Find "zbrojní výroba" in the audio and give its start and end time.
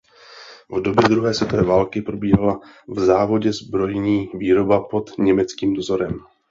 3.53-4.83